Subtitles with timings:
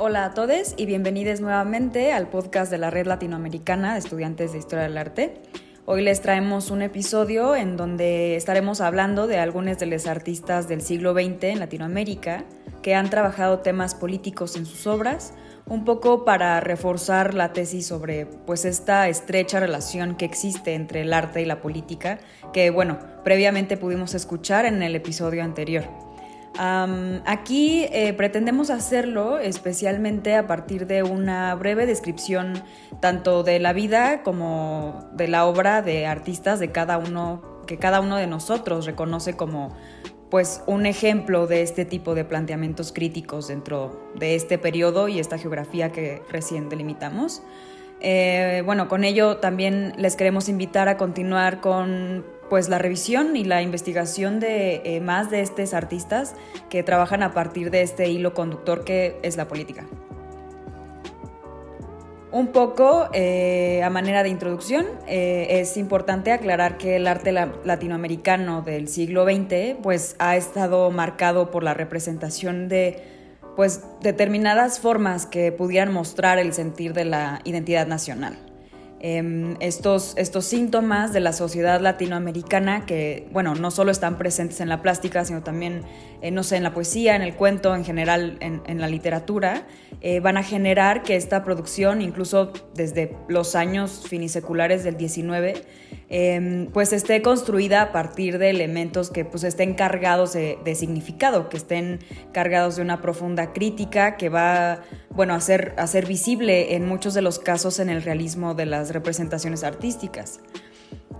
[0.00, 4.58] Hola a todos y bienvenidos nuevamente al podcast de la Red Latinoamericana de Estudiantes de
[4.58, 5.42] Historia del Arte.
[5.86, 10.82] Hoy les traemos un episodio en donde estaremos hablando de algunos de los artistas del
[10.82, 12.44] siglo XX en Latinoamérica
[12.80, 15.34] que han trabajado temas políticos en sus obras,
[15.66, 21.12] un poco para reforzar la tesis sobre pues esta estrecha relación que existe entre el
[21.12, 22.20] arte y la política,
[22.52, 26.07] que bueno, previamente pudimos escuchar en el episodio anterior
[26.58, 32.62] aquí eh, pretendemos hacerlo especialmente a partir de una breve descripción
[33.00, 38.00] tanto de la vida como de la obra de artistas de cada uno que cada
[38.00, 39.76] uno de nosotros reconoce como
[40.30, 45.38] pues un ejemplo de este tipo de planteamientos críticos dentro de este periodo y esta
[45.38, 47.42] geografía que recién delimitamos.
[48.00, 53.44] Eh, bueno, con ello también les queremos invitar a continuar con pues la revisión y
[53.44, 56.34] la investigación de eh, más de estos artistas
[56.68, 59.86] que trabajan a partir de este hilo conductor que es la política.
[62.30, 68.88] Un poco eh, a manera de introducción, es importante aclarar que el arte latinoamericano del
[68.88, 73.02] siglo XX pues, ha estado marcado por la representación de
[73.58, 78.47] pues determinadas formas que pudieran mostrar el sentir de la identidad nacional.
[79.00, 84.68] Em, estos, estos síntomas de la sociedad latinoamericana que, bueno, no solo están presentes en
[84.68, 85.82] la plástica, sino también,
[86.20, 89.66] eh, no sé, en la poesía, en el cuento, en general, en, la literatura,
[90.00, 95.64] eh, van a generar que esta producción, incluso desde los años finiseculares del 19,
[96.08, 101.56] em, pues esté construida a partir de elementos que pues estén cargados de, significado, que
[101.56, 102.00] estén
[102.32, 104.80] cargados de una profunda crítica que va
[105.10, 109.62] bueno, hacer, hacer visible en muchos de los casos en el realismo de las representaciones
[109.62, 110.40] artísticas.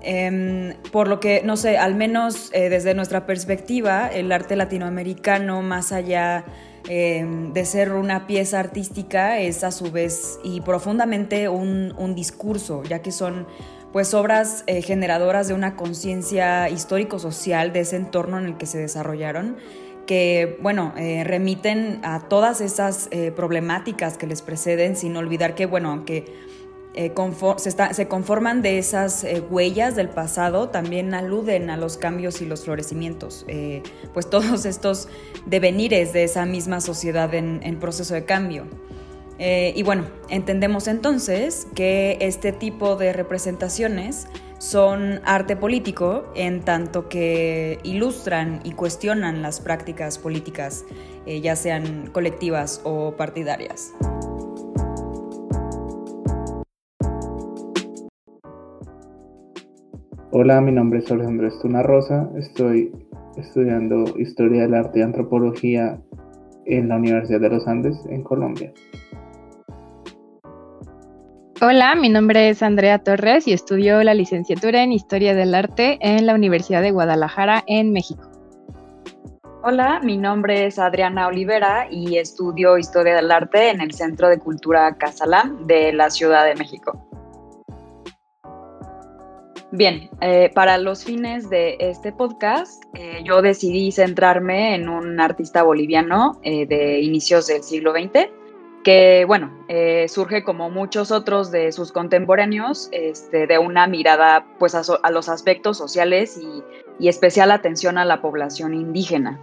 [0.02, 5.62] Em, por lo que, no sé, al menos eh, desde nuestra perspectiva, el arte latinoamericano,
[5.62, 6.44] más allá
[6.88, 13.00] em, de ser una pieza artística, es a su vez y profundamente un, discurso, ya
[13.02, 13.46] que son
[13.92, 18.78] pues obras eh, generadoras de una conciencia histórico-social de ese entorno en el que se
[18.78, 19.56] desarrollaron
[20.06, 25.90] que, bueno, eh, remiten a todas esas problemáticas que les preceden, sin olvidar que, bueno,
[25.90, 26.24] aunque
[26.98, 27.12] eh,
[27.92, 33.46] se, conforman de esas huellas del pasado, también aluden a los cambios y los florecimientos,
[34.12, 35.08] pues todos estos
[35.46, 38.66] devenires de esa misma sociedad en, proceso de cambio.
[39.38, 44.26] y bueno, entendemos entonces que este tipo de representaciones
[44.58, 50.84] son arte político en tanto que ilustran y cuestionan las prácticas políticas,
[51.26, 53.92] eh, ya sean colectivas o partidarias.
[60.30, 62.92] Hola, mi nombre es Alejandro Estuna Rosa, estoy
[63.38, 65.98] estudiando Historia del Arte y Antropología
[66.66, 68.70] en la Universidad de los Andes, en Colombia.
[71.62, 76.26] Hola, mi nombre es Andrea Torres y estudio la licenciatura en Historia del Arte en
[76.26, 78.30] la Universidad de Guadalajara, en México.
[79.64, 84.38] Hola, mi nombre es Adriana Olivera y estudio Historia del Arte en el Centro de
[84.38, 87.08] Cultura Casalán de la Ciudad de México.
[89.70, 95.62] Bien, eh, para los fines de este podcast, eh, yo decidí centrarme en un artista
[95.62, 98.30] boliviano eh, de inicios del siglo XX
[98.82, 99.52] que bueno,
[100.06, 105.76] surge como muchos otros de sus contemporáneos, este, de una mirada pues a, los aspectos
[105.76, 106.40] sociales
[106.98, 109.38] y, especial atención a la población indígena.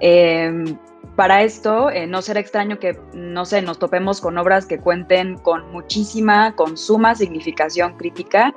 [0.00, 0.76] Em,
[1.14, 5.70] para esto, no será extraño que, no sé, nos topemos con obras que cuenten con
[5.70, 8.52] muchísima, con suma significación crítica,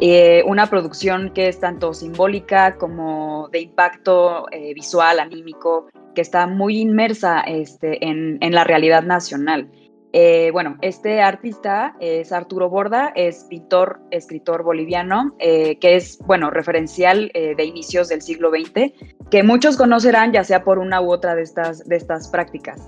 [0.00, 6.80] eh, una producción que es tanto simbólica como de impacto visual, anímico, que está muy
[6.80, 9.70] inmersa este, en, la realidad nacional.
[10.12, 16.50] Eh, bueno, este artista es Arturo Borda, es pintor, escritor boliviano, eh, que es, bueno,
[16.50, 18.94] referencial eh, de inicios del siglo XX,
[19.30, 22.80] que muchos conocerán ya sea por una u otra de estas, de estas prácticas.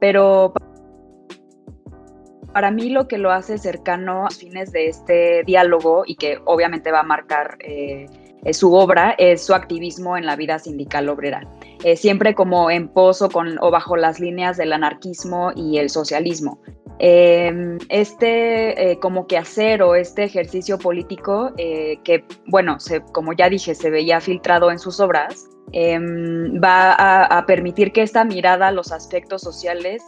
[0.00, 0.52] Pero
[2.52, 6.90] para mí lo que lo hace cercano a fines de este diálogo y que obviamente
[6.90, 7.58] va a marcar
[8.50, 11.48] su obra es su activismo en la vida sindical obrera.
[11.84, 13.28] Eh, siempre como en pozo
[13.60, 16.60] o bajo las líneas del anarquismo y el socialismo.
[16.98, 22.78] Em, este eh, como que hacer o este ejercicio político eh, que, bueno,
[23.12, 28.24] como ya dije, se veía filtrado en sus obras, em, va a, permitir que esta
[28.24, 30.02] mirada a los aspectos sociales,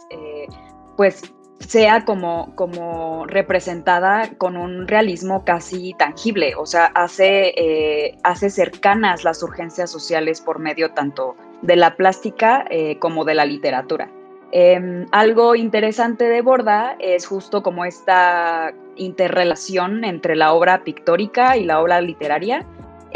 [0.95, 1.23] pues
[1.59, 9.41] sea como, como representada con un realismo casi tangible, o sea, hace, hace cercanas las
[9.41, 14.09] urgencias sociales por medio tanto de la plástica eh, como de la literatura.
[14.51, 21.65] Em, algo interesante de Borda es justo como esta interrelación entre la obra pictórica y
[21.65, 22.65] la obra literaria,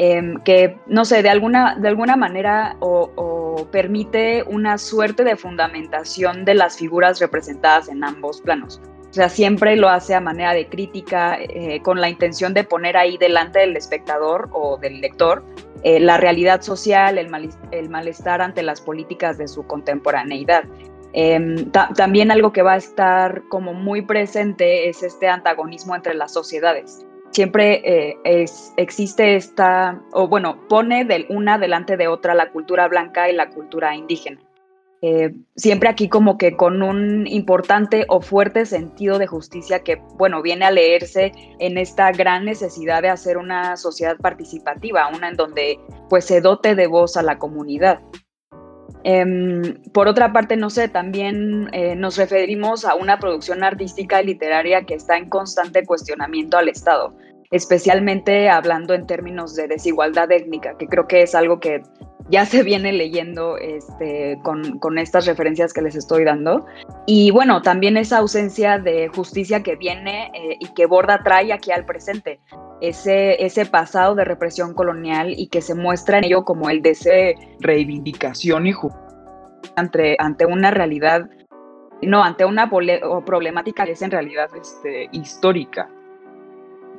[0.01, 6.45] em, que, no sé, de alguna, de alguna manera o, permite una suerte de fundamentación
[6.45, 8.81] de las figuras representadas en ambos planos.
[9.09, 12.95] O sea, siempre lo hace a manera de crítica, eh, con la intención de poner
[12.95, 15.43] ahí delante del espectador o del lector
[15.83, 20.63] eh, la realidad social, el, malestar ante las políticas de su contemporaneidad.
[21.11, 26.31] Em, también algo que va a estar como muy presente es este antagonismo entre las
[26.31, 27.05] sociedades.
[27.31, 32.87] Siempre eh, es, existe esta, o bueno, pone de una delante de otra la cultura
[32.87, 34.39] blanca y la cultura indígena.
[35.01, 40.41] Eh, siempre aquí como que con un importante o fuerte sentido de justicia que, bueno,
[40.41, 45.79] viene a leerse en esta gran necesidad de hacer una sociedad participativa, una en donde
[46.09, 48.01] pues se dote de voz a la comunidad.
[49.03, 54.25] Em, por otra parte, no sé, también eh, nos referimos a una producción artística y
[54.25, 57.15] literaria que está en constante cuestionamiento al Estado,
[57.49, 61.81] especialmente hablando en términos de desigualdad étnica, que creo que es algo que
[62.29, 66.65] ya se viene leyendo este, con, estas referencias que les estoy dando.
[67.05, 71.71] Y bueno, también esa ausencia de justicia que viene eh, y que Borda trae aquí
[71.71, 72.39] al presente
[72.81, 77.13] ese, ese pasado de represión colonial y que se muestra en ello como el deseo
[77.13, 78.73] de reivindicación y
[79.75, 81.29] ante, ante una realidad,
[82.01, 82.69] no, ante una
[83.25, 85.89] problemática que es en realidad este, histórica.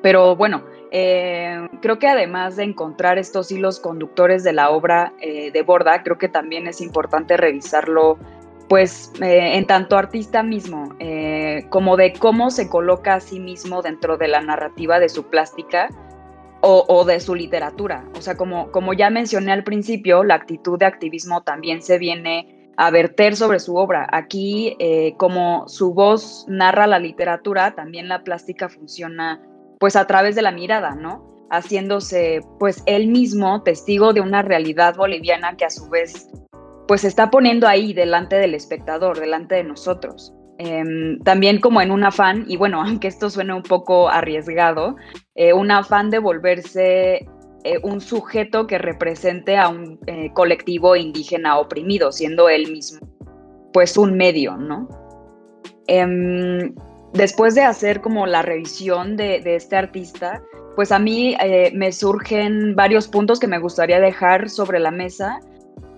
[0.02, 5.50] Pero bueno, eh, creo que además de encontrar estos hilos conductores de la obra eh,
[5.52, 8.18] de Borda, creo que también es importante revisarlo
[8.68, 10.94] pues eh, en tanto artista mismo,
[11.70, 15.88] como de cómo se coloca a sí mismo dentro de la narrativa de su plástica
[16.60, 18.04] o, de su literatura.
[18.16, 22.70] O sea, como, como ya mencioné al principio, la actitud de activismo también se viene
[22.76, 24.06] a verter sobre su obra.
[24.12, 24.76] Aquí,
[25.16, 29.42] como su voz narra la literatura, también la plástica funciona
[29.80, 31.26] pues a través de la mirada, ¿no?
[31.50, 36.28] Haciéndose pues él mismo testigo de una realidad boliviana que a su vez
[36.86, 40.32] pues está poniendo ahí delante del espectador, delante de nosotros.
[40.58, 44.96] Em, también como en un afán, y bueno, aunque esto suene un poco arriesgado,
[45.34, 47.26] eh, un afán de volverse
[47.64, 53.00] eh, un sujeto que represente a un eh, colectivo indígena oprimido, siendo él mismo
[53.72, 54.88] pues un medio, ¿no?
[57.12, 60.42] Después de hacer como la revisión de, este artista,
[60.76, 61.36] pues a mí
[61.74, 65.40] me surgen varios puntos que me gustaría dejar sobre la mesa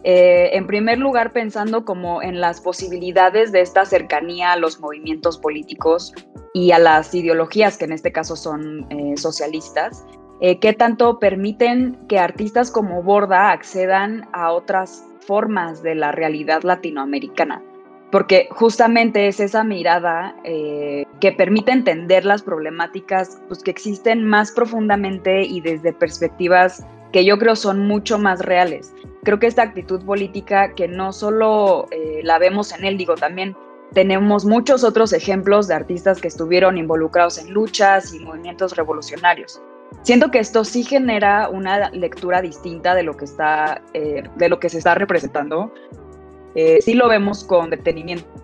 [0.05, 5.38] eh, en primer lugar, pensando como en las posibilidades de esta cercanía a los movimientos
[5.38, 6.12] políticos
[6.55, 10.05] y a las ideologías, que en este caso son eh, socialistas,
[10.41, 16.65] eh, que tanto permiten que artistas como Borda accedan a otras formas de la realidad
[16.65, 17.62] latinoamericana.
[18.12, 25.43] Porque justamente es esa mirada que permite entender las problemáticas pues, que existen más profundamente
[25.43, 28.93] y desde perspectivas que yo creo son mucho más reales.
[29.23, 33.55] Creo que esta actitud política que no solo eh, la vemos en él, digo, también
[33.93, 39.61] tenemos muchos otros ejemplos de artistas que estuvieron involucrados en luchas y movimientos revolucionarios.
[40.03, 44.58] Siento que esto sí genera una lectura distinta de lo que, está, eh, de lo
[44.58, 45.72] que se está representando.
[46.55, 48.43] Eh, sí lo vemos con detenimiento.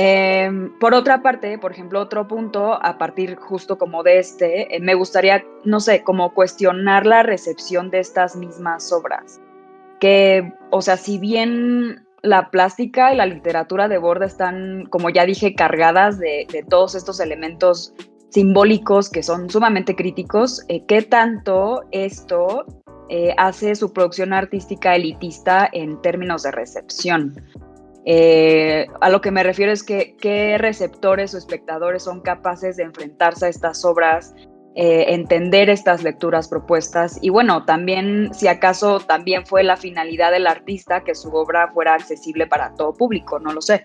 [0.00, 4.80] Em, por otra parte, por ejemplo, otro punto, a partir justo como de este, eh,
[4.80, 9.40] me gustaría, no sé, como cuestionar la recepción de estas mismas obras.
[9.98, 15.24] Que, o sea, si bien la plástica y la literatura de Borda están, como ya
[15.24, 17.94] dije, cargadas de, todos estos elementos
[18.28, 22.66] simbólicos que son sumamente críticos, eh, ¿qué tanto esto
[23.10, 27.42] eh, hace su producción artística elitista en términos de recepción?
[28.04, 32.84] Eh, a lo que me refiero es que qué receptores o espectadores son capaces de
[32.84, 34.34] enfrentarse a estas obras,
[34.74, 40.46] eh, entender estas lecturas propuestas y bueno, también si acaso también fue la finalidad del
[40.46, 43.84] artista que su obra fuera accesible para todo público, no lo sé.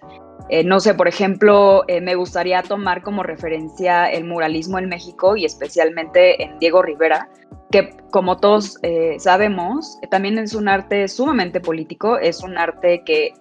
[0.65, 6.43] No sé, por ejemplo, me gustaría tomar como referencia el muralismo en México y especialmente
[6.43, 7.29] en Diego Rivera,
[7.73, 8.77] que como todos
[9.17, 13.33] sabemos, también es un arte sumamente político, es un arte que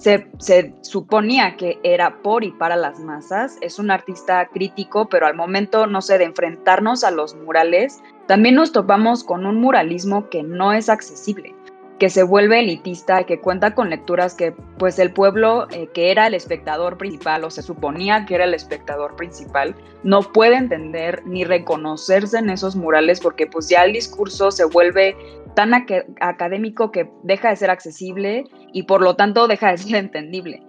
[0.00, 3.58] se, suponía que era por y para las masas.
[3.60, 8.54] Es un artista crítico, pero al momento, no sé, de enfrentarnos a los murales, también
[8.54, 11.54] nos topamos con un muralismo que no es accesible
[12.00, 16.26] que se vuelve elitista, que cuenta con lecturas que pues el pueblo eh, que era
[16.26, 21.44] el espectador principal o se suponía que era el espectador principal no puede entender ni
[21.44, 25.14] reconocerse en esos murales porque pues ya el discurso se vuelve
[25.54, 30.62] tan académico que deja de ser accesible y por lo tanto deja de ser entendible.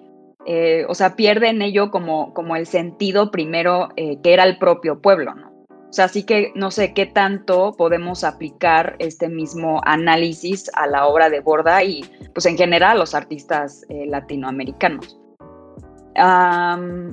[0.45, 4.57] eh, o sea, pierde en ello como, como el sentido primero eh, que era el
[4.57, 5.50] propio pueblo, ¿no?
[5.91, 11.05] O sea, así que no sé qué tanto podemos aplicar este mismo análisis a la
[11.05, 15.19] obra de Borda y pues en general a los artistas eh, latinoamericanos.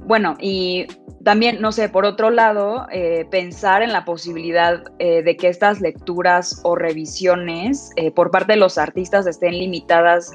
[0.07, 0.87] bueno, y
[1.25, 2.87] también, no sé, por otro lado,
[3.31, 9.27] pensar en la posibilidad de que estas lecturas o revisiones por parte de los artistas
[9.27, 10.33] estén limitadas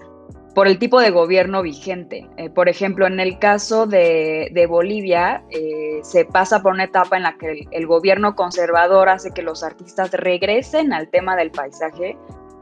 [0.53, 2.27] por el tipo de gobierno vigente.
[2.37, 7.23] Eh, por ejemplo, en el caso de, Bolivia, eh, se pasa por una etapa en
[7.23, 12.17] la que el, gobierno conservador hace que los artistas regresen al tema del paisaje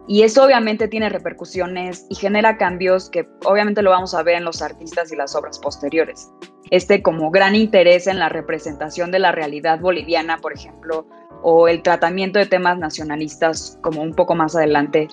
[0.07, 4.45] y eso obviamente tiene repercusiones y genera cambios que obviamente lo vamos a ver en
[4.45, 6.31] los artistas y las obras posteriores.
[6.69, 11.05] Este como gran interés en la representación de la realidad boliviana, por ejemplo,
[11.43, 15.07] o el tratamiento de temas nacionalistas como un poco más adelante,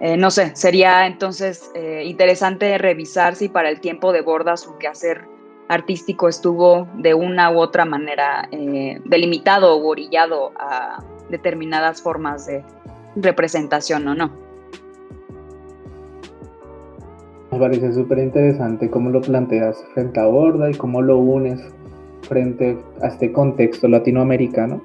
[0.00, 4.76] eh, no sé, sería entonces eh, interesante revisar si para el tiempo de Borda su
[4.78, 5.26] quehacer
[5.68, 12.64] artístico estuvo de una u otra manera eh, delimitado o orillado a determinadas formas de
[13.16, 14.30] representación o no.
[17.50, 21.60] Me parece súper interesante cómo lo planteas frente a Borda y cómo lo unes
[22.22, 24.82] frente a este contexto latinoamericano.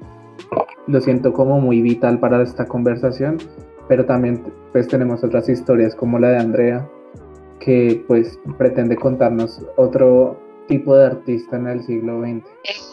[0.86, 3.38] Lo siento como muy vital para esta conversación
[3.88, 6.88] pero también pues tenemos otras historias como la de Andrea,
[7.58, 12.44] que pues pretende contarnos otro tipo de artista en el siglo XX.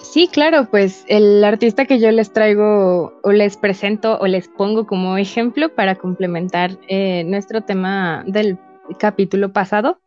[0.02, 4.88] Sí, claro, pues el artista que yo les traigo o les presento o les pongo
[4.88, 8.58] como ejemplo para complementar eh, nuestro tema del
[8.98, 10.00] capítulo pasado,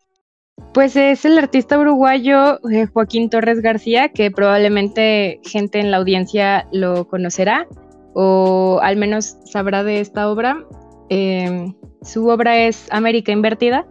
[0.72, 6.66] pues es el artista uruguayo eh, Joaquín Torres García, que probablemente gente en la audiencia
[6.72, 7.68] lo conocerá
[8.14, 10.64] o al menos sabrá de esta obra.
[11.08, 13.86] Em, su obra es América Invertida.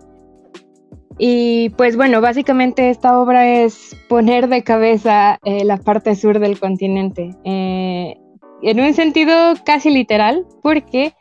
[1.18, 6.60] Y pues bueno, básicamente esta obra es poner de cabeza eh, la parte sur del
[6.60, 8.18] continente, eh,
[8.62, 9.34] en un sentido
[9.66, 11.14] casi literal, porque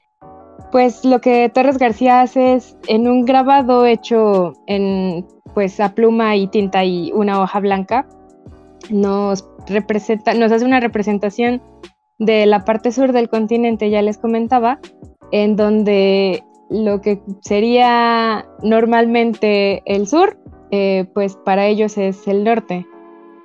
[0.71, 6.37] pues lo que Torres García hace es en un grabado hecho en pues a pluma
[6.37, 8.07] y tinta y una hoja blanca,
[8.91, 11.63] nos representa, nos hace una representación
[12.19, 14.79] de la parte sur del continente, ya les comentaba,
[15.33, 20.39] en donde lo que sería normalmente el sur,
[20.71, 22.87] eh, pues para ellos es el norte,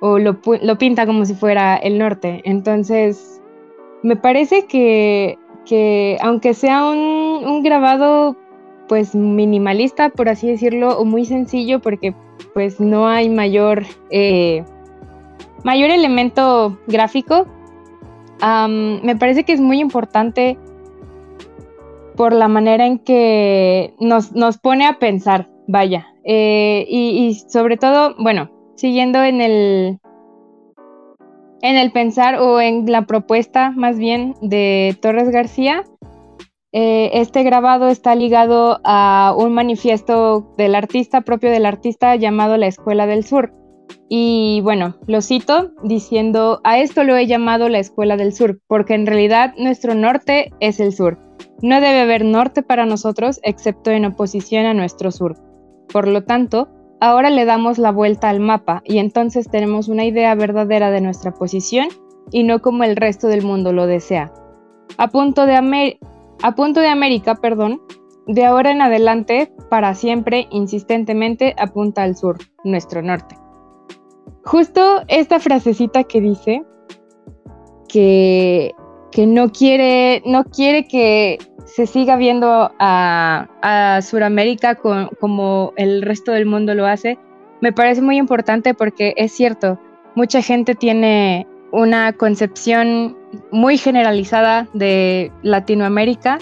[0.00, 0.40] o lo,
[0.78, 2.42] pinta como si fuera el norte.
[2.44, 3.40] Entonces,
[4.02, 5.38] me parece que,
[6.20, 8.36] aunque sea un, grabado
[8.88, 12.14] pues minimalista, por así decirlo, o muy sencillo, porque
[12.52, 14.64] pues no hay mayor, eh,
[15.64, 17.46] mayor elemento gráfico,
[18.42, 20.58] me parece que es muy importante
[22.16, 26.06] por la manera en que nos, pone a pensar, vaya.
[26.24, 29.98] Eh, y, sobre todo, bueno, siguiendo en el,
[31.62, 35.84] en el pensar o en la propuesta más bien de Torres García,
[36.72, 42.66] eh, este grabado está ligado a un manifiesto del artista, propio del artista, llamado La
[42.66, 43.52] Escuela del Sur.
[44.08, 48.94] Y bueno, lo cito diciendo, a esto lo he llamado la Escuela del Sur, porque
[48.94, 51.18] en realidad nuestro norte es el sur.
[51.62, 55.36] No debe haber norte para nosotros excepto en oposición a nuestro sur.
[55.92, 56.68] Por lo tanto,
[57.00, 61.32] ahora le damos la vuelta al mapa y entonces tenemos una idea verdadera de nuestra
[61.32, 61.88] posición
[62.30, 64.32] y no como el resto del mundo lo desea.
[64.98, 65.98] A punto de,
[66.42, 67.80] a punto de América, perdón,
[68.26, 73.41] de ahora en adelante, para siempre, insistentemente, apunta al sur, nuestro norte.
[74.44, 76.62] Justo esta frasecita que dice
[77.88, 78.72] que,
[79.10, 86.32] que no, quiere, no quiere que se siga viendo a, a Sudamérica como el resto
[86.32, 87.18] del mundo lo hace,
[87.60, 89.78] me parece muy importante porque es cierto,
[90.16, 93.16] mucha gente tiene una concepción
[93.50, 96.38] muy generalizada de Latinoamérica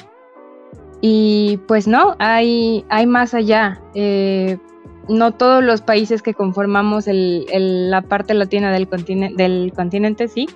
[1.01, 3.81] y pues no, hay, hay más allá.
[3.95, 4.59] Eh,
[5.11, 8.89] no todos los países que conformamos la parte latina del,
[9.37, 10.47] del continente, sí,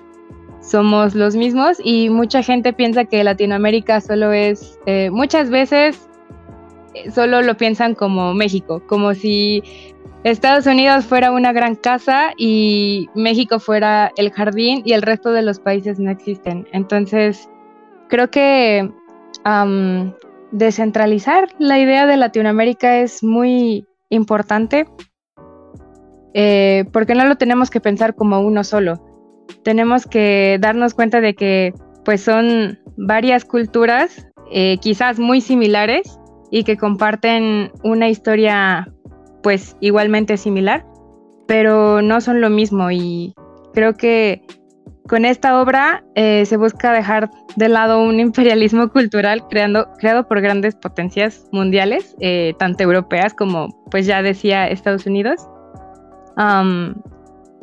[0.61, 6.09] somos los mismos y mucha gente piensa que Latinoamérica solo es, eh, muchas veces
[6.95, 9.61] eh, solo lo piensan como México, como si
[10.23, 15.43] Estados Unidos fuera una gran casa y México fuera el jardín y el resto de
[15.43, 16.67] los países no existen.
[16.71, 17.47] Entonces,
[18.07, 18.89] creo que
[20.51, 24.85] descentralizar la idea de Latinoamérica es muy importante,
[26.33, 29.01] eh, porque no lo tenemos que pensar como uno solo.
[29.63, 36.19] Tenemos que darnos cuenta de que pues son varias culturas, eh, quizás muy similares,
[36.51, 38.91] y que comparten una historia
[39.43, 40.85] pues igualmente similar,
[41.47, 43.33] pero no son lo mismo y
[43.73, 44.41] creo que
[45.07, 50.41] con esta obra eh, se busca dejar de lado un imperialismo cultural creando, creado por
[50.41, 55.47] grandes potencias mundiales, eh, tanto europeas como, pues ya decía, Estados Unidos.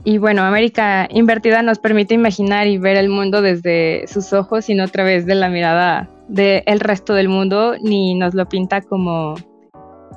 [0.04, 4.74] y bueno, América Invertida nos permite imaginar y ver el mundo desde sus ojos y
[4.74, 9.34] no a través de la mirada del resto del mundo, ni nos lo pinta como,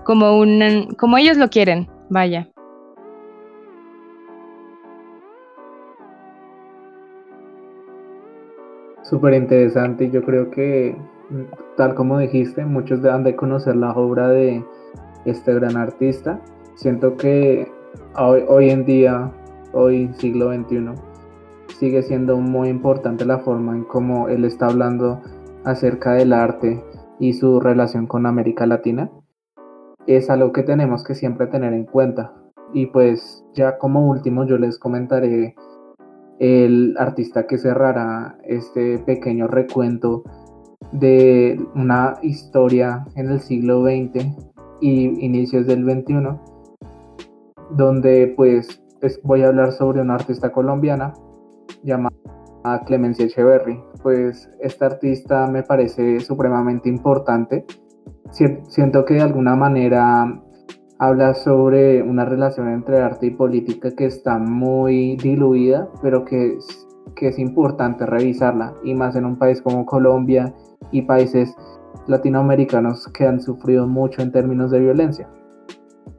[0.04, 2.48] como, un, como ellos lo quieren, vaya.
[9.10, 10.10] Súper interesante.
[10.10, 10.98] Yo creo que,
[11.78, 14.66] tal como dijiste, muchos han de conocer la obra de
[15.26, 16.42] este gran artista.
[16.74, 17.72] Siento que
[18.18, 19.32] hoy, hoy en día,
[19.74, 20.90] hoy siglo XXI,
[21.78, 25.22] sigue siendo muy importante la forma en cómo él está hablando
[25.66, 26.84] acerca del arte
[27.20, 29.12] y su relación con América Latina.
[30.08, 32.34] Es algo que tenemos que siempre tener en cuenta.
[32.74, 35.56] Y pues ya como último yo les comentaré
[36.40, 40.24] el artista que cerrará este pequeño recuento
[40.92, 44.26] de una historia en el siglo XX
[44.82, 46.38] y inicios del XXI,
[47.72, 48.82] donde pues
[49.24, 51.14] voy a hablar sobre una artista colombiana
[51.84, 52.16] llamada
[52.86, 53.82] Clemencia Echeverry.
[54.04, 57.66] Pues esta artista me parece supremamente importante.
[58.68, 60.42] Siento que de alguna manera
[61.00, 66.88] habla sobre una relación entre arte y política que está muy diluida, pero que es,
[67.16, 70.54] que es importante revisarla, y más en un país como Colombia
[70.92, 71.56] y países
[72.08, 75.28] latinoamericanos que han sufrido mucho en términos de violencia.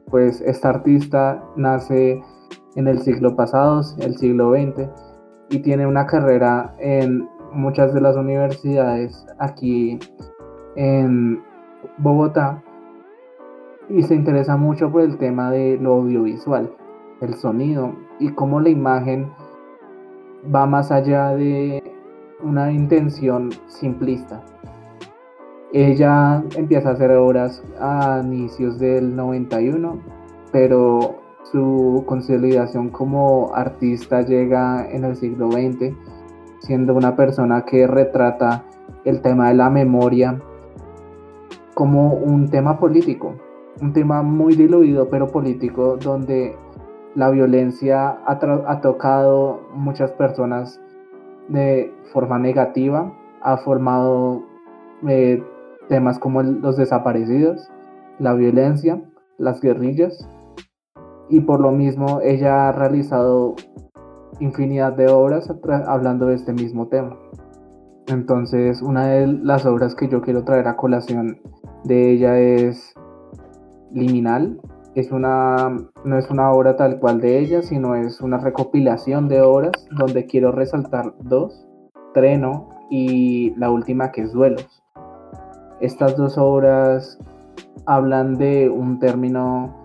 [0.09, 2.21] Pues esta artista nace
[2.75, 4.89] en el siglo pasado, el siglo XX,
[5.49, 9.97] y tiene una carrera en muchas de las universidades aquí
[10.75, 11.41] en
[11.97, 12.61] Bogotá
[13.89, 16.71] y se interesa mucho por el tema de lo audiovisual,
[17.21, 19.31] el sonido y cómo la imagen
[20.53, 21.83] va más allá de
[22.41, 24.43] una intención simplista.
[25.73, 29.99] Ella empieza a hacer obras a inicios del 91,
[30.51, 35.93] pero su consolidación como artista llega en el siglo XX,
[36.59, 38.63] siendo una persona que retrata
[39.05, 40.41] el tema de la memoria
[41.73, 43.35] como un tema político,
[43.81, 46.55] un tema muy diluido pero político donde
[47.15, 50.79] la violencia ha, tocado muchas personas
[51.47, 53.11] de forma negativa,
[53.41, 54.43] ha formado
[55.07, 55.43] eh,
[55.89, 57.71] temas como los desaparecidos,
[58.19, 59.01] la violencia,
[59.39, 60.29] las guerrillas
[61.29, 63.55] y por lo mismo ella ha realizado
[64.39, 65.51] infinidad de obras
[65.87, 67.17] hablando de este mismo tema.
[68.07, 71.41] Entonces una de las obras que yo quiero traer a colación
[71.83, 72.93] de ella es
[73.91, 74.59] liminal.
[74.95, 79.41] Es una, no es una obra tal cual de ella, sino es una recopilación de
[79.41, 81.67] obras donde quiero resaltar dos,
[82.13, 84.83] Treno y la última que es Duelos.
[85.81, 87.19] Estas dos obras
[87.85, 89.75] hablan de un término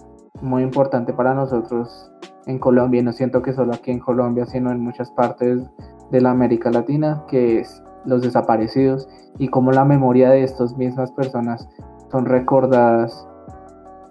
[0.41, 2.11] muy importante para nosotros
[2.47, 5.63] en Colombia, y no siento que solo aquí en Colombia, sino en muchas partes
[6.11, 11.13] de la América Latina, que es los desaparecidos y cómo la memoria de estas mismas
[11.13, 11.69] personas
[12.11, 13.29] son recordadas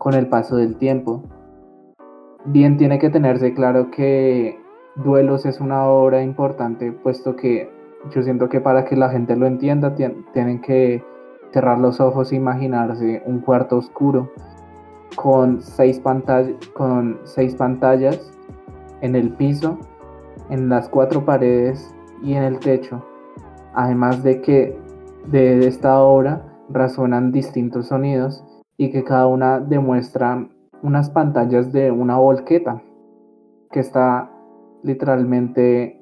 [0.02, 1.22] con el paso del tiempo.
[2.46, 4.60] Bien tiene que tenerse claro que
[4.96, 7.70] Duelos es una obra importante, puesto que
[8.10, 11.04] yo siento que para que la gente lo entienda tienen que
[11.54, 14.32] cerrar los ojos e imaginarse un cuarto oscuro
[15.16, 16.02] con seis,
[16.74, 18.34] con seis pantallas
[19.02, 19.78] en el piso,
[20.50, 23.06] en las cuatro paredes y en el techo.
[23.76, 24.76] Además de que
[25.28, 28.44] de esta obra resuenan distintos sonidos
[28.82, 30.50] y que cada una demuestra
[30.82, 32.82] unas pantallas de una volqueta
[33.70, 34.32] que está
[34.82, 36.02] literalmente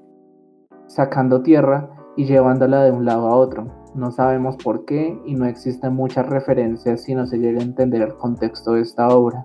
[0.88, 3.68] sacando tierra y llevándola de un lado a otro.
[3.96, 8.02] No sabemos por qué y no existen muchas referencias si no se llega a entender
[8.02, 9.44] el contexto de esta obra.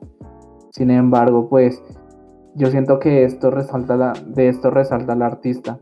[0.71, 1.83] Sin embargo, pues
[2.55, 5.81] yo siento que esto resalta de esto resalta el artista.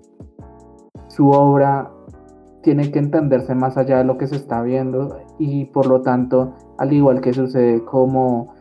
[1.09, 1.91] Su obra
[2.62, 6.55] tiene que entenderse más allá de lo que se está viendo y por lo tanto,
[6.79, 8.55] al igual que sucede como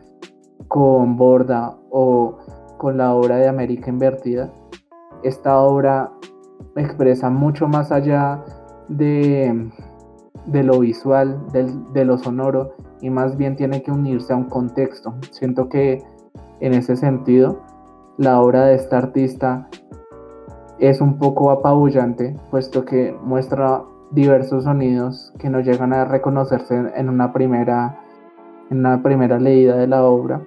[0.68, 2.38] con Borda o
[2.78, 4.52] con la obra de América Invertida,
[5.22, 6.12] esta obra
[6.76, 8.44] expresa mucho más allá
[8.88, 9.70] de,
[10.46, 15.14] de lo visual, de lo sonoro y más bien tiene que unirse a un contexto.
[15.30, 16.02] Siento que
[16.60, 17.60] en ese sentido,
[18.18, 19.68] la obra de esta artista
[20.78, 23.82] es un poco apabullante, puesto que muestra
[24.12, 28.00] diversos sonidos que no llegan a reconocerse en una primera,
[28.70, 30.42] en una primera leída de la obra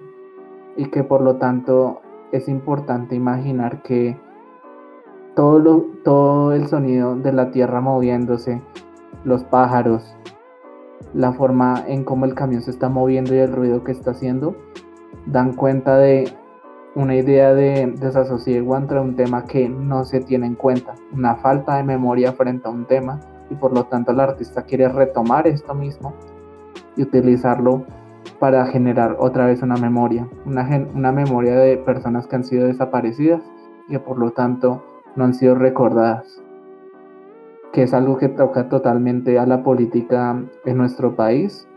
[0.78, 2.02] y que por lo tanto
[2.32, 4.18] es importante imaginar que
[5.36, 8.62] todo, todo el sonido de la tierra moviéndose,
[9.24, 10.16] los pájaros,
[11.14, 14.56] la forma en cómo el camión se está moviendo y el ruido que está haciendo,
[15.26, 16.32] dan cuenta de
[16.94, 21.78] una idea de desasosiego entre un tema que no se tiene en cuenta, una falta
[21.78, 25.74] de memoria frente a un tema y por lo tanto el artista quiere retomar esto
[25.74, 26.14] mismo
[26.96, 27.84] y utilizarlo
[28.40, 33.42] para generar otra vez una memoria, una, una memoria de personas que han sido desaparecidas
[33.88, 34.84] y que por lo tanto
[35.16, 36.42] no han sido recordadas,
[37.72, 41.68] que es algo que toca totalmente a la política en nuestro país,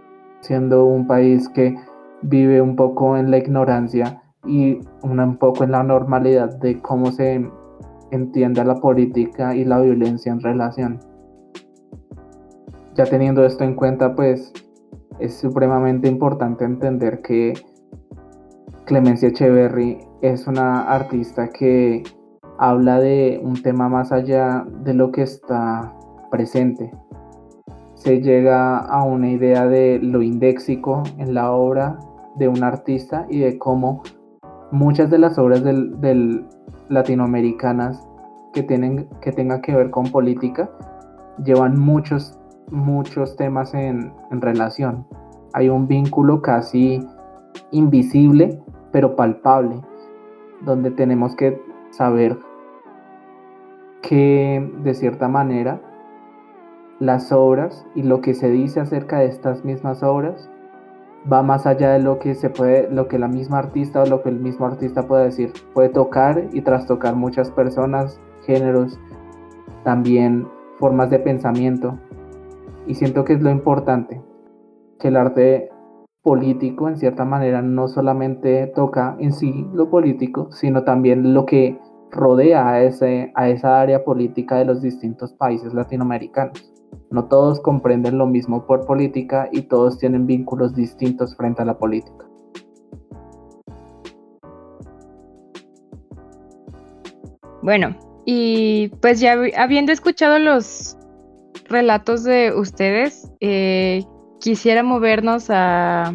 [0.40, 1.76] siendo un país que
[2.22, 7.48] vive un poco en la ignorancia y un poco en la normalidad de cómo se
[8.10, 11.00] entiende la política y la violencia en relación.
[12.98, 14.52] Ya teniendo esto en cuenta, pues
[15.20, 17.54] es supremamente importante entender que
[18.86, 22.02] Clemencia Echeverry es una artista que
[22.58, 25.94] habla de un tema más allá de lo que está
[26.32, 26.90] presente.
[27.94, 32.00] Se llega a una idea de lo indéxico en la obra
[32.34, 34.02] de un artista y de cómo
[34.72, 35.62] muchas de las obras
[36.88, 38.08] latinoamericanas
[38.52, 40.68] que, tienen, que tengan que ver con política
[41.44, 42.37] llevan muchos,
[42.70, 45.06] muchos temas en, relación.
[45.52, 47.06] Hay un vínculo casi
[47.70, 49.80] invisible, pero palpable,
[50.62, 52.38] donde tenemos que saber
[54.02, 55.80] que de cierta manera
[57.00, 60.50] las obras y lo que se dice acerca de estas mismas obras
[61.30, 64.22] va más allá de lo que se puede, lo que la misma artista o lo
[64.22, 65.52] que el mismo artista puede decir.
[65.74, 68.98] Puede tocar y trastocar muchas personas, géneros,
[69.84, 70.46] también
[70.78, 71.98] formas de pensamiento.
[72.88, 74.18] Y siento que es lo importante,
[74.98, 75.70] que el arte
[76.22, 81.78] político en cierta manera no solamente toca en sí lo político, sino también lo que
[82.10, 86.72] rodea a, ese, a esa área política de los distintos países latinoamericanos.
[87.10, 91.78] No todos comprenden lo mismo por política y todos tienen vínculos distintos frente a la
[91.78, 92.24] política.
[97.62, 100.96] Bueno, y pues ya habiendo escuchado los
[101.68, 104.04] relatos de ustedes, eh,
[104.40, 106.14] quisiera movernos a,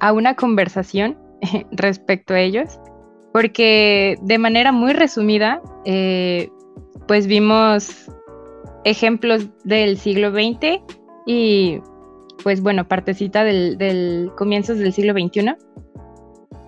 [0.00, 1.18] a una conversación
[1.72, 2.78] respecto a ellos,
[3.32, 6.50] porque de manera muy resumida, eh,
[7.08, 8.10] pues vimos
[8.84, 10.82] ejemplos del siglo XX
[11.26, 11.80] y
[12.42, 15.54] pues bueno, partecita del, del comienzos del siglo XXI.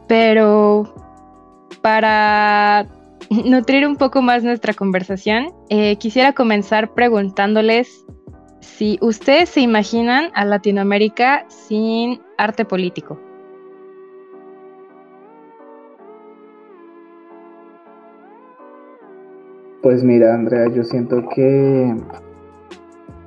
[0.07, 0.95] Pero
[1.83, 2.87] para
[3.45, 8.05] nutrir un poco más nuestra conversación, eh, quisiera comenzar preguntándoles
[8.61, 13.21] si ustedes se imaginan a Latinoamérica sin arte político.
[19.83, 21.95] Pues mira, Andrea, yo siento que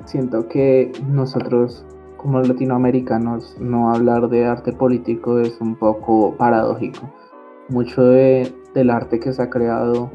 [0.05, 1.85] siento que nosotros
[2.17, 7.13] como latinoamericanos no hablar de arte político es un poco paradójico.
[7.69, 8.11] Mucho
[8.77, 10.11] del arte que se ha creado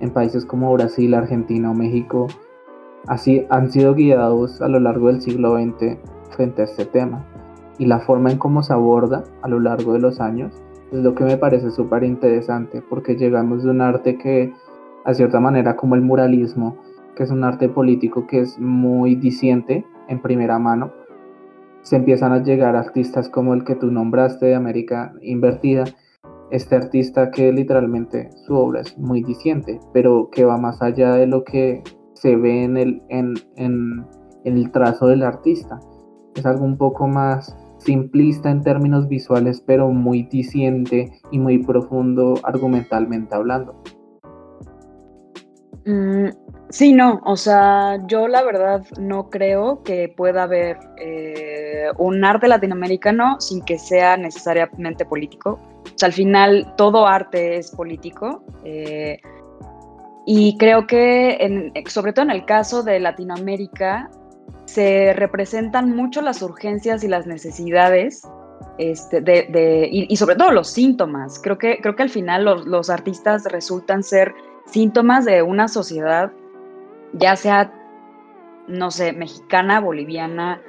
[0.00, 2.26] en países como Brasil, Argentina o México
[3.06, 5.98] así han sido guiados a lo largo del siglo XX
[6.30, 7.24] frente a este tema.
[7.78, 10.52] Y la forma en cómo se aborda a lo largo de los años
[10.92, 14.52] es lo que me parece súper interesante porque llegamos de un arte que
[15.04, 16.76] a cierta manera como el muralismo,
[17.16, 20.92] que es un arte político que es muy disiente en primera mano.
[21.80, 25.84] Se empiezan a llegar artistas como el que tú nombraste de América Invertida,
[26.52, 31.26] este artista que literalmente su obra es muy disiente, pero que va más allá de
[31.26, 31.82] lo que
[32.14, 34.06] se ve en el, en, en
[34.44, 35.80] el trazo del artista.
[36.36, 42.34] Es algo un poco más simplista en términos visuales, pero muy disiente y muy profundo
[42.44, 43.74] argumentalmente hablando.
[45.84, 46.28] Mm,
[46.72, 52.48] sí, no, o sea, yo la verdad no creo que pueda haber eh, un arte
[52.48, 55.60] latinoamericano sin que sea necesariamente político.
[55.84, 58.42] O sea, al final todo arte es político.
[58.64, 59.20] Eh,
[60.26, 64.10] y creo que, sobre todo en el caso de Latinoamérica,
[64.64, 68.22] se representan mucho las urgencias y las necesidades
[68.78, 71.38] este, de, y, sobre todo los síntomas.
[71.40, 74.34] Creo que, creo que al final los, los artistas resultan ser
[74.66, 76.32] síntomas de una sociedad,
[77.12, 77.72] ya sea,
[78.68, 80.60] no sé, mexicana, boliviana,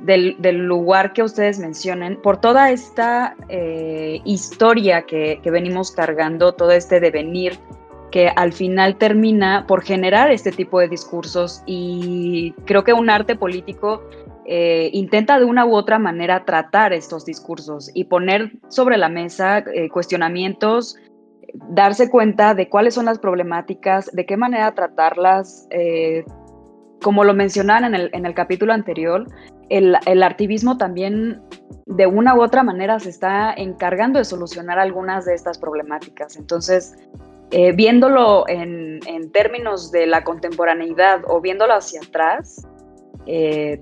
[0.00, 7.00] del, lugar que ustedes mencionen, por toda esta eh, historia que, venimos cargando, todo este
[7.00, 7.58] devenir
[8.10, 13.36] que al final termina por generar este tipo de discursos y creo que un arte
[13.36, 14.02] político
[14.46, 19.58] eh, intenta de una u otra manera tratar estos discursos y poner sobre la mesa
[19.58, 20.96] eh, cuestionamientos
[21.54, 25.66] darse cuenta de cuáles son las problemáticas, de qué manera tratarlas.
[25.70, 26.24] Eh,
[27.02, 29.24] como lo mencionaban en el, capítulo anterior,
[29.68, 31.40] el, el, activismo también
[31.86, 36.36] de una u otra manera se está encargando de solucionar algunas de estas problemáticas.
[36.36, 36.96] Entonces,
[37.52, 39.00] eh, viéndolo en,
[39.32, 42.66] términos de la contemporaneidad o viéndolo hacia atrás,
[43.26, 43.80] eh,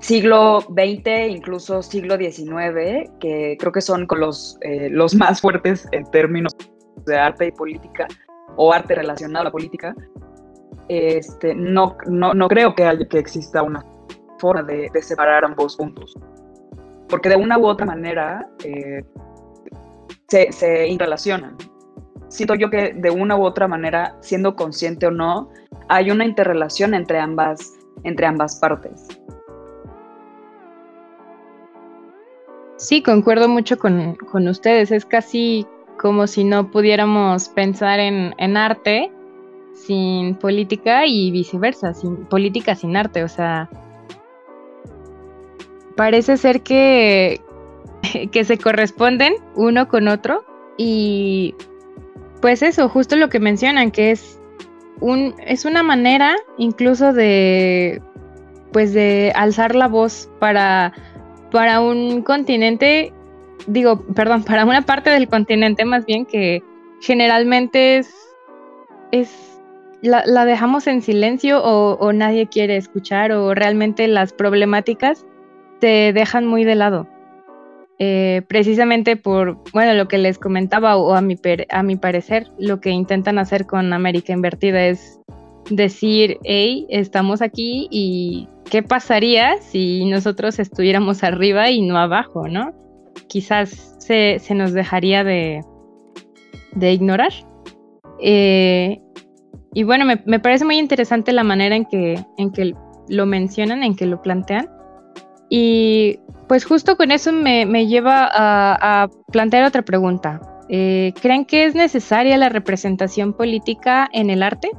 [0.00, 4.58] siglo XX, incluso siglo XIX, que creo que son los,
[4.90, 6.54] los más fuertes en términos
[7.04, 8.06] de arte y política
[8.56, 9.94] o arte relacionado a la política,
[10.88, 13.84] este, no, no, creo que, haya, que exista una
[14.38, 16.14] forma de, separar ambos puntos.
[17.08, 19.04] Porque de una u otra manera eh,
[20.28, 21.56] se, se interrelacionan.
[22.28, 25.48] Siento yo que de una u otra manera, siendo consciente o no,
[25.88, 29.06] hay una interrelación entre ambas, entre ambas partes.
[32.78, 34.90] Sí, concuerdo mucho con, con, ustedes.
[34.90, 35.66] Es casi
[35.98, 39.10] como si no pudiéramos pensar en, en, arte
[39.74, 43.24] sin política y viceversa, sin política sin arte.
[43.24, 43.68] O sea,
[45.96, 47.40] parece ser que,
[48.32, 50.44] que se corresponden uno con otro
[50.76, 51.54] y
[52.40, 54.38] pues eso, justo lo que mencionan, que es
[55.00, 58.00] un, es una manera incluso de
[58.72, 60.92] pues de alzar la voz para,
[61.50, 63.12] para un continente
[63.66, 66.62] digo, perdón, para una parte del continente más bien que
[67.00, 68.14] generalmente es,
[69.12, 69.60] es
[70.02, 75.26] la, dejamos en silencio o, nadie quiere escuchar o realmente las problemáticas
[75.80, 77.08] se dejan muy de lado.
[77.98, 81.36] Eh, precisamente por, bueno, lo que les comentaba o a mi,
[81.70, 85.18] a mi parecer, lo que intentan hacer con América Invertida es
[85.70, 92.74] decir, hey, estamos aquí y qué pasaría si nosotros estuviéramos arriba y no abajo, ¿no?
[93.28, 95.62] Quizás se, nos dejaría de,
[96.80, 97.32] ignorar.
[98.20, 99.00] Eh,
[99.74, 102.74] y bueno, me, parece muy interesante la manera en que, en que
[103.08, 104.68] lo mencionan, en que lo plantean.
[105.48, 110.40] Y pues justo con eso me, lleva a, plantear otra pregunta.
[110.68, 114.70] Eh, ¿Creen que es necesaria la representación política en el arte?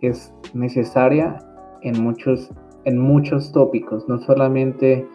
[0.00, 1.38] Es necesaria
[1.84, 2.50] en muchos,
[2.84, 5.06] en muchos tópicos, no solamente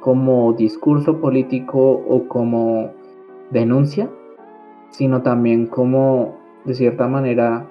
[0.00, 2.90] como discurso político o como
[3.50, 4.10] denuncia,
[4.90, 7.68] sino también como, de cierta manera,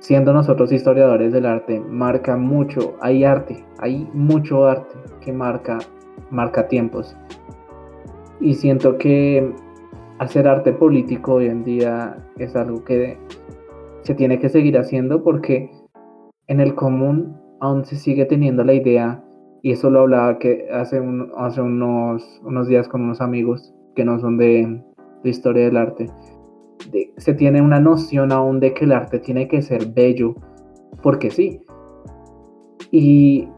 [0.00, 5.78] siendo nosotros historiadores del arte, marca mucho, hay arte, hay mucho arte que marca,
[6.30, 7.16] marca tiempos.
[8.40, 9.54] Y siento que
[10.18, 13.16] hacer arte político hoy en día es algo que
[14.02, 15.70] se tiene que seguir haciendo porque
[16.46, 19.22] en el común aún se sigue teniendo la idea,
[19.62, 21.00] y eso lo hablaba que hace,
[21.36, 24.82] hace unos, unos días con unos amigos que no son de,
[25.24, 26.06] historia del arte,
[27.18, 30.34] se tiene una noción aún de que el arte tiene que ser bello,
[31.02, 31.60] porque sí.
[32.90, 33.48] Y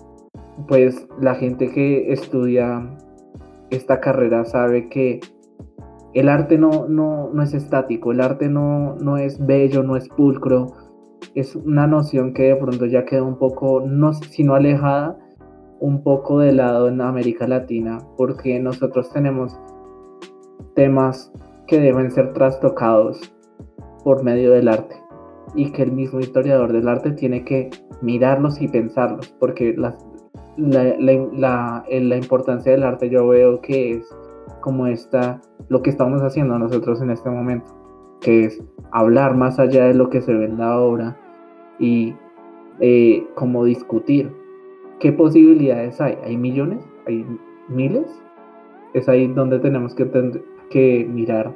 [0.66, 2.84] pues la gente que estudia
[3.70, 5.20] esta carrera sabe que
[6.14, 10.08] el arte no, no, no es estático, el arte no, no es bello, no es
[10.08, 10.66] pulcro,
[11.34, 15.18] es una noción que de pronto ya queda un poco, no sino alejada,
[15.80, 19.58] un poco de lado en América Latina, porque nosotros tenemos
[20.74, 21.32] temas
[21.66, 23.34] que deben ser trastocados
[24.04, 24.96] por medio del arte
[25.54, 29.96] y que el mismo historiador del arte tiene que mirarlos y pensarlos, porque la,
[30.56, 34.16] la, la, importancia del arte yo veo que es
[34.60, 37.81] como esta, lo que estamos haciendo nosotros en este momento,
[38.22, 41.16] que es hablar más allá de lo que se ve en la obra
[41.78, 42.14] y
[42.80, 44.30] eh, como discutir
[45.00, 46.16] qué posibilidades hay.
[46.24, 46.78] ¿Hay millones?
[47.06, 47.26] ¿Hay
[47.68, 48.06] miles?
[48.94, 50.08] Es ahí donde tenemos que,
[50.70, 51.52] que mirar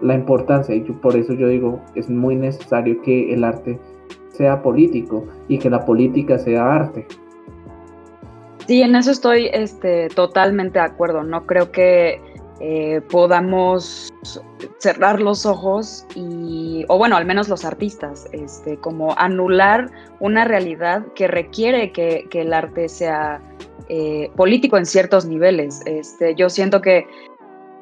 [0.00, 3.78] la importancia y por eso yo digo, es muy necesario que el arte
[4.30, 7.06] sea político y que la política sea arte.
[8.66, 11.22] Sí, en eso estoy este, totalmente de acuerdo.
[11.24, 12.20] No creo que
[12.60, 14.12] eh, podamos
[14.78, 21.06] cerrar los ojos y, o bueno, al menos los artistas, este, como anular una realidad
[21.14, 23.40] que requiere que, el arte sea
[23.88, 25.80] eh, político en ciertos niveles.
[25.86, 27.06] Este, yo siento que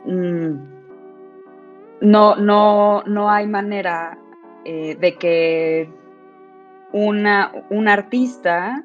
[0.05, 0.55] mm,
[2.01, 4.17] no, no, no hay manera
[4.65, 5.91] eh, de que
[6.93, 8.85] una, un artista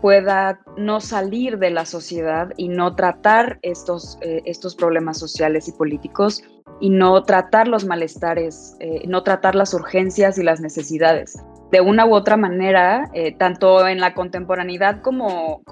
[0.00, 5.72] pueda no salir de la sociedad y no tratar estos, eh, estos problemas sociales y
[5.72, 6.42] políticos
[6.80, 11.38] y no tratar los malestares, eh, no tratar las urgencias y las necesidades.
[11.70, 15.62] De una u otra manera, eh, tanto en la contemporaneidad como,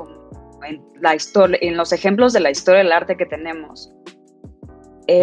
[0.66, 1.16] en, la
[1.60, 3.92] en los ejemplos de la historia del arte que tenemos,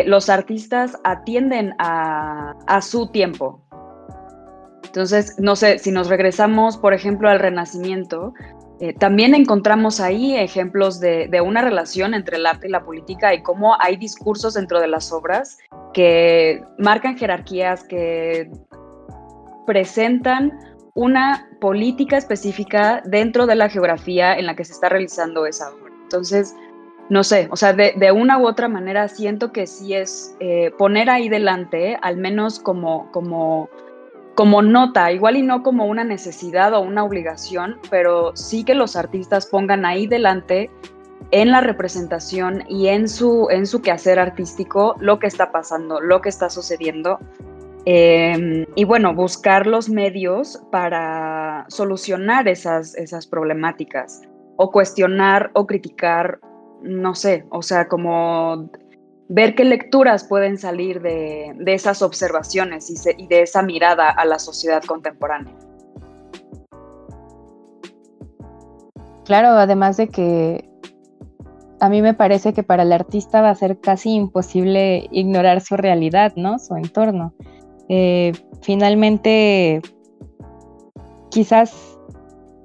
[0.05, 3.63] los artistas atienden a, su tiempo.
[4.83, 8.33] Entonces, no sé, si nos regresamos, por ejemplo, al Renacimiento,
[8.79, 13.33] eh, también encontramos ahí ejemplos de, de, una relación entre el arte y la política
[13.33, 15.57] y cómo hay discursos dentro de las obras
[15.93, 18.51] que marcan jerarquías, que
[19.65, 20.57] presentan
[20.93, 25.93] una política específica dentro de la geografía en la que se está realizando esa obra.
[26.03, 26.55] Entonces,
[27.09, 31.09] no sé, o sea, de, una u otra manera siento que sí es eh, poner
[31.09, 33.69] ahí delante, al menos como, como,
[34.37, 38.95] como nota, igual y no como una necesidad o una obligación, pero sí que los
[38.95, 40.69] artistas pongan ahí delante
[41.31, 46.21] en la representación y en su, en su quehacer artístico lo que está pasando, lo
[46.21, 47.17] que está sucediendo.
[47.85, 54.21] Em, y bueno, buscar los medios para solucionar esas, esas problemáticas
[54.57, 56.39] o cuestionar o criticar,
[56.83, 58.69] no sé, o sea, como
[59.29, 64.39] ver qué lecturas pueden salir de, esas observaciones y, y de esa mirada a la
[64.39, 65.53] sociedad contemporánea.
[69.25, 70.69] Claro, además de que
[71.79, 75.77] a mí me parece que para el artista va a ser casi imposible ignorar su
[75.77, 76.59] realidad, ¿no?
[76.59, 77.33] Su entorno.
[77.89, 79.81] Eh, finalmente,
[81.29, 81.99] quizás,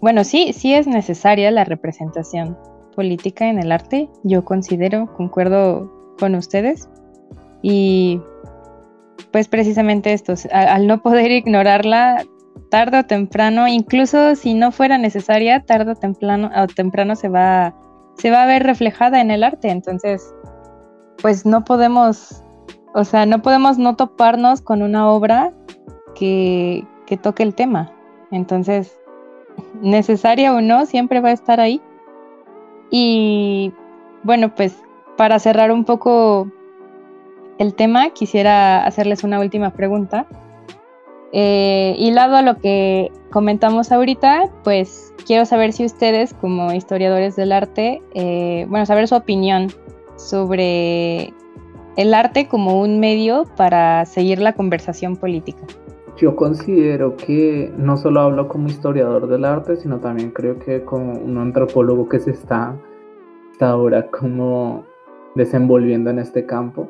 [0.01, 2.57] bueno, sí, sí es necesaria la representación
[2.95, 6.89] política en el arte, yo considero, concuerdo con ustedes.
[7.63, 8.21] Y
[9.33, 12.25] pues precisamente esto, al, no poder ignorarla,
[12.71, 17.75] tarde o temprano, incluso si no fuera necesaria, tarde o temprano, o temprano se va,
[18.19, 19.69] se va a ver reflejada en el arte.
[19.71, 20.33] Entonces,
[21.21, 22.45] pues no podemos
[22.95, 25.53] o sea, no podemos no toparnos con una obra
[26.15, 26.87] que,
[27.23, 27.93] toque el tema.
[28.31, 28.99] Entonces,
[29.83, 31.83] necesaria o no, siempre va a estar ahí.
[32.91, 33.73] Y
[34.23, 34.83] bueno, pues
[35.17, 36.49] para cerrar un poco
[37.59, 40.27] el tema, quisiera hacerles una última pregunta.
[41.33, 47.37] Eh, y lado a lo que comentamos ahorita, pues quiero saber si ustedes, como historiadores
[47.37, 49.69] del arte, eh, bueno, saber su opinión
[50.17, 51.33] sobre
[51.97, 55.63] el arte como un medio para seguir la conversación política?
[56.17, 61.15] Yo considero que no solo hablo como historiador del arte, sino también creo que como
[61.15, 62.77] un antropólogo que se está,
[63.61, 64.85] ahora como
[65.35, 66.89] desenvolviendo en este campo.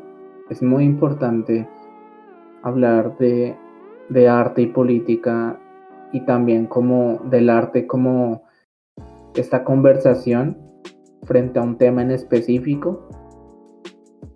[0.51, 1.69] Es muy importante
[2.63, 3.57] hablar de,
[4.09, 5.59] de arte y política
[6.13, 8.43] y también como del arte como
[9.35, 10.59] esta conversación
[11.23, 13.09] frente a un tema en específico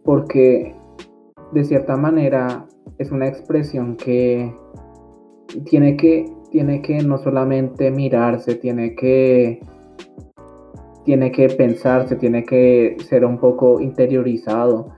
[0.07, 0.75] porque
[1.53, 2.67] de cierta manera
[2.99, 4.55] es una expresión que
[5.65, 9.61] tiene que, tiene que no solamente mirarse, tiene que,
[11.07, 14.89] tiene que pensarse, tiene que ser un poco interiorizado.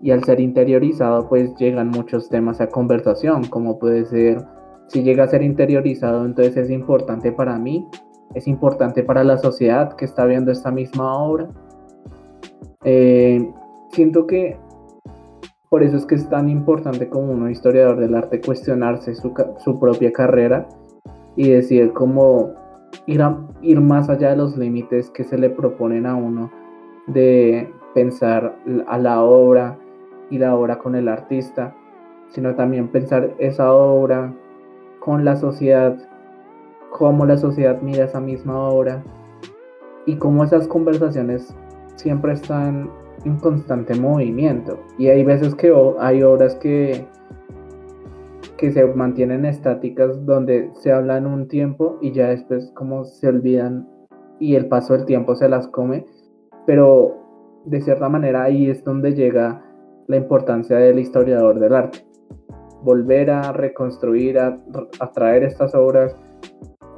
[0.00, 4.38] Y al ser interiorizado, pues llegan muchos temas a conversación, como puede ser,
[4.86, 7.86] si llega a ser interiorizado, entonces es importante para mí,
[8.34, 11.48] es importante para la sociedad que está viendo esta misma obra.
[12.84, 13.46] Eh,
[13.92, 14.56] siento que
[15.68, 20.12] por eso es que es tan importante como un historiador del arte cuestionarse su, propia
[20.12, 20.68] carrera
[21.36, 22.54] y decir cómo
[23.06, 23.22] ir,
[23.62, 26.50] ir más allá de los límites que se le proponen a uno
[27.06, 29.78] de pensar a la obra
[30.30, 31.74] y la obra con el artista,
[32.28, 34.32] sino también pensar esa obra
[35.00, 35.96] con la sociedad,
[36.90, 39.02] cómo la sociedad mira esa misma obra
[40.06, 41.54] y cómo esas conversaciones
[41.96, 42.90] siempre están
[43.24, 44.78] en constante movimiento.
[44.98, 47.06] Y hay veces que hay obras que,
[48.60, 53.88] que se mantienen estáticas donde se hablan un tiempo y ya después como se olvidan
[54.38, 56.04] y el paso del tiempo se las come.
[56.66, 57.16] Pero
[57.64, 59.64] de cierta manera ahí es donde llega
[60.08, 62.04] la importancia del historiador del arte.
[62.82, 64.60] Volver a reconstruir, a,
[65.14, 66.14] traer estas obras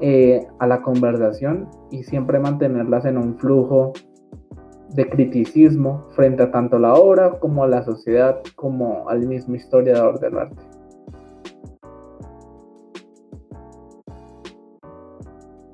[0.01, 3.93] eh, a la conversación y siempre mantenerlas en un flujo
[4.95, 10.19] de criticismo frente a tanto la obra como a la sociedad como al mismo historiador
[10.19, 10.72] del arte.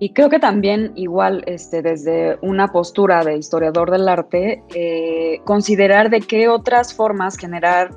[0.01, 6.09] Y creo que también igual este, desde una postura de historiador del arte, eh, considerar
[6.09, 7.91] de qué otras formas generar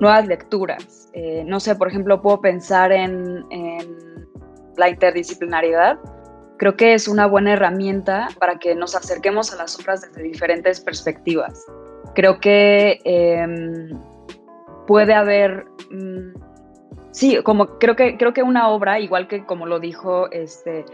[0.00, 1.10] nuevas lecturas.
[1.14, 4.28] Eh, no sé, por ejemplo, puedo pensar en, en
[4.76, 5.98] la interdisciplinariedad,
[6.56, 10.80] creo que es una buena herramienta para que nos acerquemos a las obras desde diferentes
[10.80, 11.64] perspectivas.
[12.14, 13.90] Creo que em,
[14.86, 16.34] puede haber, mm,
[17.10, 20.84] sí, como creo que, creo que una obra, igual que como lo dijo este,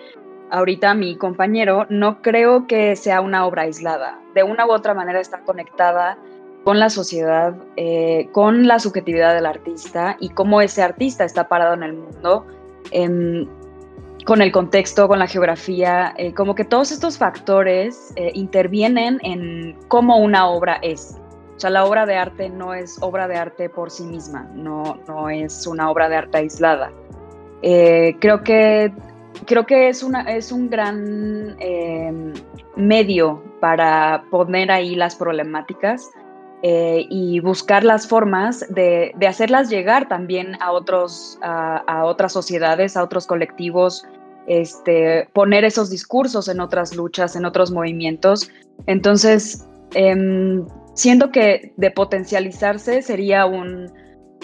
[0.53, 4.21] ahorita mi compañero, no creo que sea una obra aislada.
[4.35, 6.19] De una u otra manera está conectada
[6.63, 11.75] con la sociedad, eh, con la subjetividad del artista y cómo ese artista está parado
[11.75, 12.47] en el mundo,
[12.93, 13.49] em,
[14.27, 19.77] con el contexto, con la geografía, eh, como que todos estos factores eh, intervienen en
[19.89, 21.19] cómo una obra es.
[21.57, 24.99] O sea, la obra de arte no es obra de arte por sí misma, no,
[25.09, 26.93] no es una obra de arte aislada.
[27.63, 28.93] creo que
[29.47, 32.33] creo que es, una, es un gran em,
[32.77, 36.11] medio para poner ahí las problemáticas
[36.63, 43.03] eh, y buscar las formas de, hacerlas llegar también a, otros, a, otras sociedades, a
[43.03, 44.05] otros colectivos,
[44.47, 48.51] este, poner esos discursos en otras luchas, en otros movimientos.
[48.87, 50.65] Entonces, em,
[50.95, 53.91] siento que de potencializarse sería un,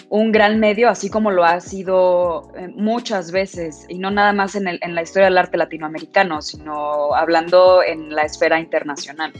[0.08, 4.54] un gran medio, así como lo ha sido eh, muchas veces, y no nada más
[4.54, 9.32] en, en, la historia del arte latinoamericano, sino hablando en la esfera internacional.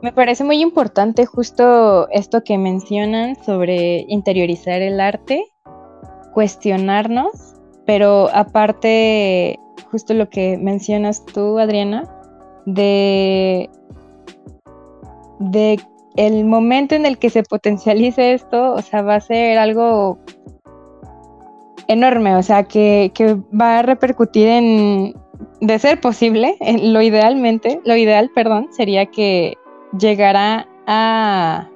[0.00, 5.44] Me parece muy importante justo esto que mencionan sobre interiorizar el arte,
[6.34, 7.54] cuestionarnos,
[7.84, 9.58] pero aparte,
[9.90, 12.04] justo lo que mencionas tú, Adriana,
[12.64, 13.68] de,
[15.40, 15.80] de
[16.18, 20.18] el momento en el que se potencialice esto, o sea, va a ser algo
[21.86, 23.12] enorme, o sea, que,
[23.58, 25.14] va a repercutir en,
[25.60, 29.56] de ser posible, lo idealmente, lo ideal, perdón, sería que
[29.96, 31.70] llegará a,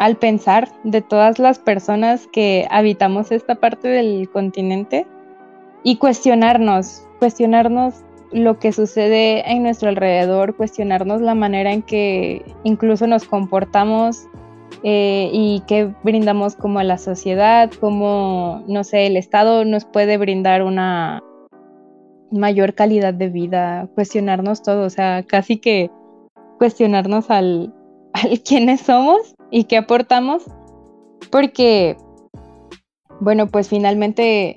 [0.00, 5.06] al pensar de todas las personas que habitamos esta parte del continente
[5.84, 7.94] y cuestionarnos, cuestionarnos
[8.32, 14.26] lo que sucede en nuestro alrededor, cuestionarnos la manera en que incluso nos comportamos
[14.82, 20.16] eh, y qué brindamos como a la sociedad, como, no sé, el Estado nos puede
[20.16, 21.22] brindar una
[22.30, 25.90] mayor calidad de vida, cuestionarnos todo, o sea, casi que
[26.58, 27.74] cuestionarnos al,
[28.14, 30.44] al quiénes somos y qué aportamos,
[31.30, 31.96] porque,
[33.20, 34.56] bueno, pues finalmente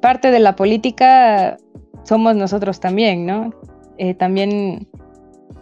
[0.00, 1.56] parte de la política
[2.04, 3.50] somos nosotros también, ¿no?
[3.98, 4.88] Eh, también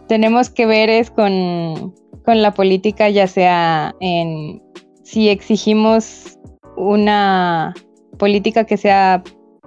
[0.09, 4.63] tenemos que ver es con, con la política, ya sea en
[5.03, 6.39] si exigimos
[6.77, 7.75] una
[8.19, 9.23] política que sea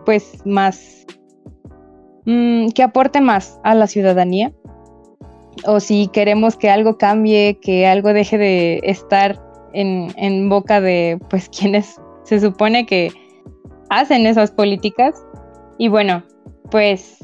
[0.06, 1.06] pues más
[2.26, 4.54] mm, que aporte más a la ciudadanía
[5.66, 9.42] o si queremos que algo cambie, que algo deje de estar
[9.74, 13.12] en, boca de pues quienes se supone que
[13.90, 15.24] hacen esas políticas.
[15.78, 16.24] Y bueno,
[16.72, 17.20] pues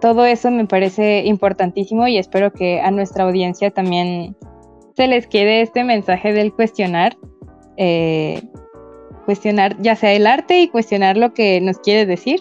[0.00, 4.36] todo eso me parece importantísimo y espero que a nuestra audiencia también
[4.96, 7.16] se les quede este mensaje del cuestionar,
[7.76, 8.42] eh,
[9.24, 12.40] cuestionar ya sea el arte y cuestionar lo que nos quiere decir.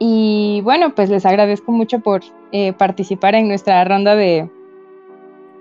[0.00, 2.22] Y bueno, pues les agradezco mucho por
[2.52, 4.48] eh, participar en nuestra ronda de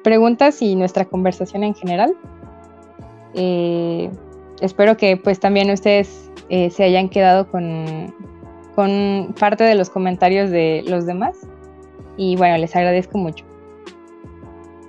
[0.04, 2.16] preguntas y nuestra conversación en general.
[3.34, 4.10] Eh,
[4.62, 8.14] espero que pues también ustedes eh, se hayan quedado con,
[8.76, 11.48] con parte de los comentarios de los demás.
[12.18, 13.46] Y bueno, les agradezco mucho.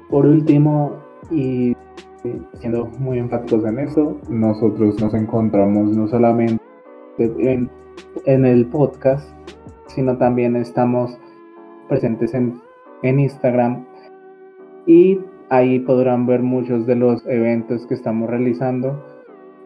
[0.08, 0.96] Por último,
[1.30, 1.76] y
[2.54, 6.62] siendo muy enfáticos en eso, nosotros nos encontramos no solamente
[7.18, 7.70] en,
[8.24, 9.28] en el podcast,
[9.88, 11.18] sino también estamos
[11.88, 12.60] presentes en,
[13.02, 13.84] Instagram
[14.86, 19.02] y ahí podrán ver muchos de los eventos que estamos realizando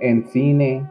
[0.03, 0.87] en cine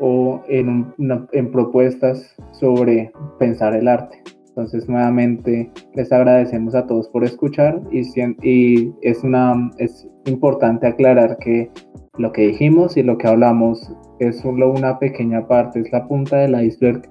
[0.00, 0.92] o en,
[1.32, 4.22] en propuestas sobre pensar el arte.
[4.48, 8.02] Entonces nuevamente les agradecemos a todos por escuchar y,
[8.42, 11.70] y es, una, es importante aclarar que
[12.18, 16.38] lo que dijimos y lo que hablamos es solo una pequeña parte, es la punta
[16.38, 17.02] del iceberg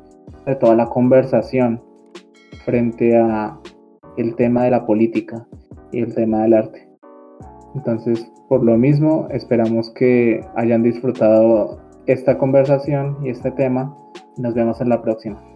[0.46, 1.82] de toda la conversación
[2.66, 3.58] frente a
[4.18, 5.48] el tema de la política
[5.92, 6.89] y el tema del arte.
[7.76, 13.96] Entonces, por lo mismo, esperamos que hayan disfrutado esta conversación y este tema.
[14.38, 15.49] Nos vemos en la próxima.